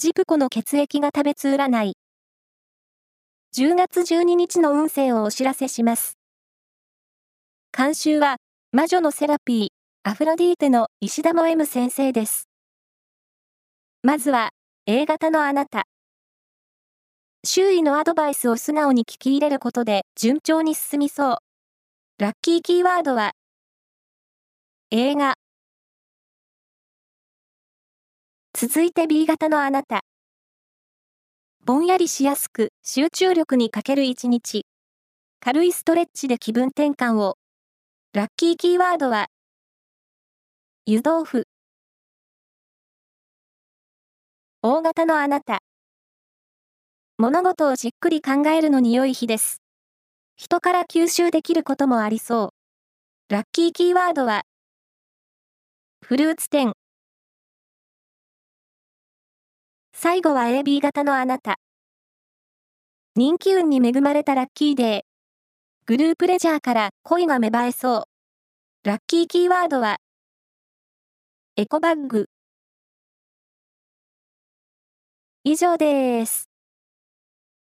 [0.00, 1.92] ジプコの血液が食べつ占い。
[3.54, 6.16] 10月12日の運勢をお知らせします。
[7.76, 8.36] 監修は、
[8.72, 9.68] 魔女のセラピー、
[10.02, 12.48] アフロディーテの石田も M 先生です。
[14.02, 14.52] まずは、
[14.86, 15.82] A 型のあなた。
[17.44, 21.36] 周囲のアドバイスを素直に聞き入れることで順調に進みそう。
[22.18, 23.32] ラッキーキーワードは、
[24.90, 25.39] 映画。
[28.62, 30.02] 続いて B 型のあなた。
[31.64, 34.66] ぼんやりしやすく集中力に欠ける一日。
[35.40, 37.38] 軽いストレッチで気分転換を。
[38.12, 39.28] ラッキーキーワードは、
[40.84, 41.44] 湯豆腐。
[44.60, 45.60] 大型のあなた。
[47.16, 49.62] 物事をじっくり考えるのに良い日です。
[50.36, 52.52] 人から吸収できることもありそ
[53.30, 53.32] う。
[53.32, 54.42] ラッキーキーワードは、
[56.02, 56.74] フルーツ店。
[60.02, 61.56] 最後は AB 型のあなた。
[63.16, 65.00] 人気運に恵まれたラッキーデー。
[65.84, 68.88] グループレジャーから恋が芽生えそう。
[68.88, 69.98] ラッキーキーワードは、
[71.56, 72.30] エコバッグ。
[75.44, 76.49] 以上です。